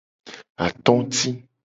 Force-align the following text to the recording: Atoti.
Atoti. 0.65 1.29